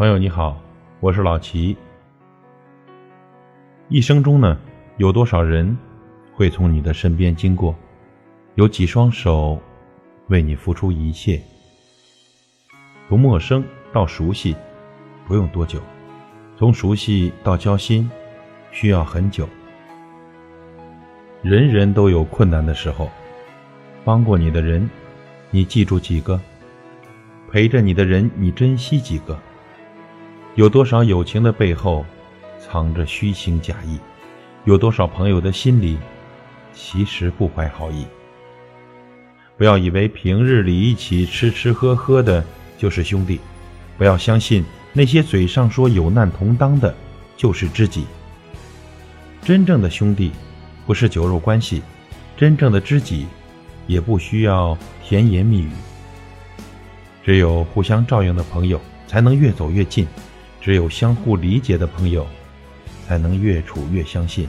[0.00, 0.58] 朋友你好，
[1.00, 1.76] 我是老齐。
[3.90, 4.58] 一生中呢，
[4.96, 5.76] 有多少人
[6.32, 7.76] 会从你的身边经过？
[8.54, 9.60] 有几双手
[10.28, 11.38] 为你付出一切？
[13.10, 14.56] 从陌生到熟悉，
[15.26, 15.78] 不用多久；
[16.56, 18.10] 从熟悉到交心，
[18.72, 19.46] 需要很久。
[21.42, 23.10] 人人都有困难的时候，
[24.02, 24.88] 帮过你的人，
[25.50, 26.40] 你记住几个？
[27.52, 29.38] 陪着你的人，你珍惜几个？
[30.56, 32.04] 有多少友情的背后
[32.58, 33.98] 藏着虚情假意？
[34.64, 35.96] 有多少朋友的心里
[36.74, 38.04] 其实不怀好意？
[39.56, 42.44] 不要以为平日里一起吃吃喝喝的
[42.76, 43.38] 就是兄弟，
[43.96, 46.92] 不要相信那些嘴上说有难同当的
[47.36, 48.04] 就是知己。
[49.42, 50.32] 真正的兄弟
[50.84, 51.80] 不是酒肉关系，
[52.36, 53.26] 真正的知己
[53.86, 55.70] 也不需要甜言蜜语。
[57.22, 60.06] 只有互相照应的朋友，才能越走越近；
[60.60, 62.26] 只有相互理解的朋友，
[63.06, 64.48] 才能越处越相信。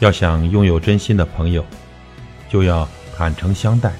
[0.00, 1.64] 要想拥有真心的朋友，
[2.48, 3.90] 就要坦诚相待；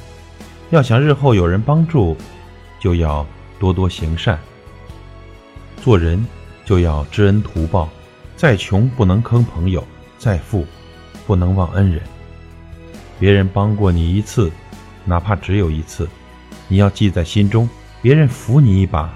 [0.70, 2.16] 要想日后有人帮助，
[2.80, 3.26] 就要
[3.58, 4.38] 多多行善。
[5.82, 6.24] 做人
[6.64, 7.88] 就要知恩图报，
[8.36, 9.86] 再穷不能坑朋友，
[10.18, 10.66] 再富
[11.26, 12.00] 不能忘恩人。
[13.20, 14.50] 别人帮过你一次，
[15.04, 16.08] 哪怕只有一次。
[16.68, 17.68] 你要记在心中，
[18.00, 19.12] 别人扶你一把，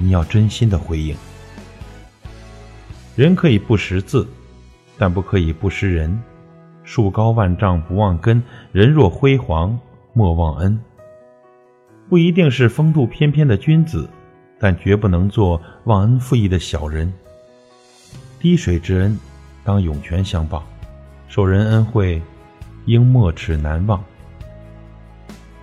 [0.00, 1.14] 你要真心的回应。
[3.16, 4.26] 人可以不识字，
[4.96, 6.18] 但不可以不识人。
[6.82, 8.42] 树高万丈不忘根，
[8.72, 9.78] 人若辉煌
[10.14, 10.80] 莫忘恩。
[12.08, 14.08] 不一定是风度翩翩的君子，
[14.58, 17.12] 但绝不能做忘恩负义的小人。
[18.40, 19.16] 滴水之恩，
[19.62, 20.62] 当涌泉相报；
[21.28, 22.20] 受人恩惠，
[22.86, 24.02] 应没齿难忘。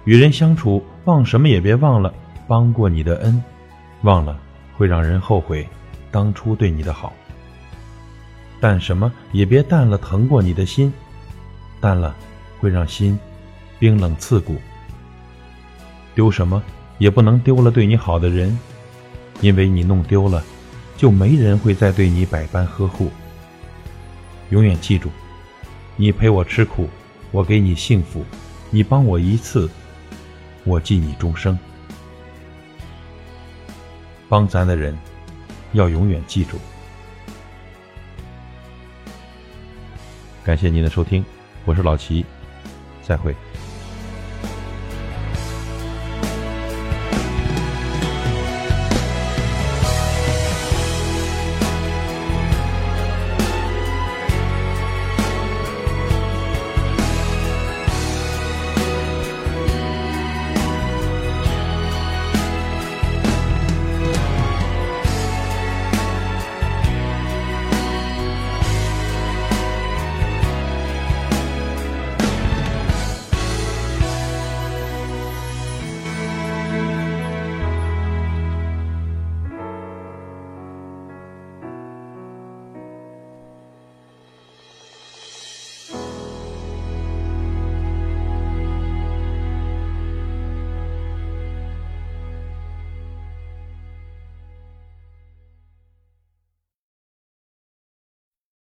[0.06, 2.14] 与人相处，忘什么也别忘了
[2.48, 3.44] 帮过你的恩，
[4.04, 4.40] 忘了
[4.76, 5.68] 会让人后悔
[6.12, 7.14] 当初对你的好。
[8.60, 10.92] 淡什么也别淡了疼过你的心，
[11.80, 12.16] 淡了
[12.60, 13.18] 会让心
[13.80, 14.56] 冰冷刺骨。
[16.16, 16.64] 丢什么
[16.98, 18.58] 也不能丢了对你好的人，
[19.42, 20.44] 因为你弄丢了，
[20.96, 23.12] 就没人会再对你百般呵护。
[24.50, 25.10] 永远记住，
[25.96, 26.90] 你陪我吃苦，
[27.32, 28.26] 我给你幸福，
[28.72, 29.70] 你帮我一次。
[30.64, 31.58] 我记你终生，
[34.30, 34.98] 帮咱的人
[35.74, 36.58] 要永远记住。
[40.44, 41.24] 感谢您的收听，
[41.66, 42.26] 我是老齐，
[43.04, 43.36] 再会。